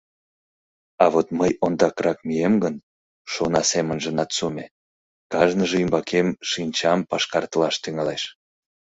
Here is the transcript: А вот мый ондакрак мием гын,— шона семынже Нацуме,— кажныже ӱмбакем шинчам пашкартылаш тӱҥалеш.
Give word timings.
А 1.03 1.05
вот 1.13 1.27
мый 1.39 1.51
ондакрак 1.65 2.19
мием 2.27 2.55
гын,— 2.63 2.75
шона 3.31 3.61
семынже 3.71 4.11
Нацуме,— 4.17 4.65
кажныже 5.31 5.77
ӱмбакем 5.83 6.27
шинчам 6.49 6.99
пашкартылаш 7.09 7.75
тӱҥалеш. 7.83 8.23